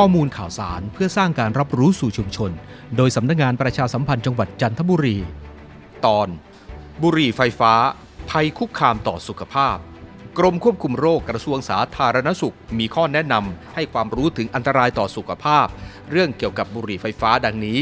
[0.00, 2.50] ข้อมูลข่าวสารเพื่อสร้างการรับรู้สู่ชุมชน
[2.96, 5.16] โดยสำนักงานประชาสัมพันธ์จังหวัดจันทบุรี
[6.06, 6.28] ตอน
[7.02, 7.72] บุหรี่ไฟฟ้า
[8.30, 9.76] ภัยคุกคามต่อสุขภาพ
[10.38, 15.66] กรมควบคุมโรคกระทรวงสาธารณสุข มีข้อแนะนำให้ความรู้ถึงอันตรายต่อสุขภาพ
[16.10, 17.78] เรื่องเกี่ยวกับบุหรี่ไฟฟ้าดังนี้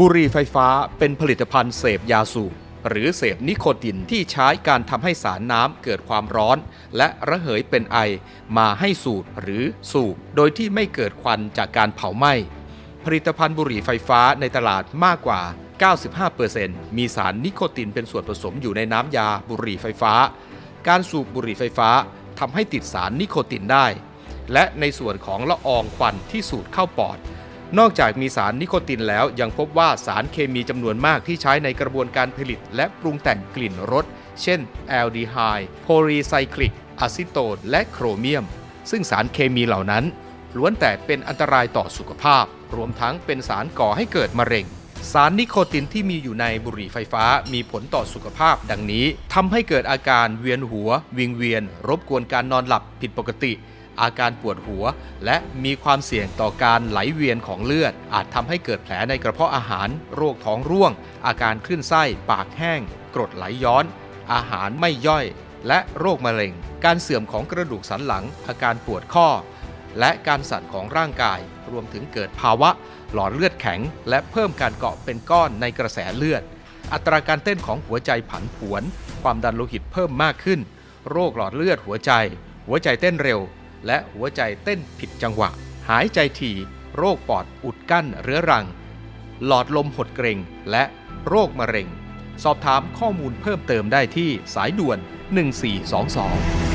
[0.00, 0.66] บุหรี่ไฟฟ้า
[0.98, 2.52] เป็นผลิตภัณฑ์เสพยาสูบ
[2.88, 6.58] หรือเสพนิโคตินที่ใช้การทำให้สารน้ำเกิดความร้อน
[6.96, 7.98] และระเหยเป็นไอ
[8.58, 12.34] มาให้สูดหรือสูบโดยที่ไม่เกิดควันจากการเผาไหม้
[13.04, 15.42] ผลิตภัณฑ์บุหรี่ไฟฟ้าในตลาดมากกว่า
[16.38, 20.12] 95%มีสารนิโคตินเป็นส่วนผสมอยู่ในน้ำยาบุหรี่ไฟฟ้า
[20.88, 21.90] การสูบบุหรี่ไฟฟ้า
[22.38, 23.86] ทำให้ติดสารนิโคตินได้
[24.52, 27.18] และในส่วนของละอองควันที่สูดเข้าปอด
[27.78, 34.04] นอกจากมีสารนิโคตินแล้วยังพบว่าสารเคมีจำนวนมากที่ใช้ในกระบวนการผลิต และปรุงแต่งกลิ่นรส
[34.42, 38.44] เช่นแอลดีไฮด์โพลีไซคลิกอะซิโตนและโครเมียม
[38.90, 40.04] ซึ่งสารเคมีเหล่านั้น
[40.56, 44.66] ล้วนแต่เป็นอันตรายต่อสุขภาพ รวมทั้งเป็นสารก่อให้เกิดมะเร็ง
[45.12, 53.52] สารนิโคตินที่มีอยู่ในบุหรี่ไฟฟ้ามีผลต่อสุขภาพ ดังนี้ทำให้เกิดอาการเวียนหัว วิงเวียน รบกวนการนอนหลับผิดปกติ
[54.00, 54.84] อาการปวดหัว
[55.24, 60.92] และมีความเสี่ยงต่อการไหลเวียนของเลือด อาจทำให้เกิดแผลในกระเพาะอาหาร โรคท้องร่วง
[61.26, 62.80] อาการคลื่นไส้ ปากแห้ง
[63.14, 63.84] กรดไหลย้อน
[64.32, 65.24] อาหารไม่ย่อย
[65.68, 66.52] และโรคมะเร็ง
[66.84, 69.28] การเสื่อมของกระดูกสันหลัง อาการปวดข้อ
[69.98, 71.40] และการสั่นของร่างกาย
[71.70, 72.70] รวมถึงเกิดภาวะ
[73.12, 76.42] หลอดเลือดแข็ง และเพิ่มการเกาะเป็นก้อนในกระแสเลือด
[76.92, 78.82] อัตราการเต้นของหัวใจผันผวน
[79.22, 80.60] ความดันโลหิตเพิ่มมากขึ้น
[81.10, 82.12] โรคหลอดเลือดหัวใจ
[82.66, 83.40] หัวใจเต้นเร็ว
[83.86, 85.48] และหัวใจเต้นผิดจังหวะ
[85.88, 86.56] หายใจถี่
[86.96, 88.66] โรคปอดอุดกั้นเรื้อรัง
[89.46, 90.38] หลอดลมหดเกร็ง
[90.70, 90.84] และ
[91.28, 91.88] โรคมะเร็ง
[92.44, 96.71] สอบถามข้อมูลเพิ่มเติมได้ที่สายด่วน 1422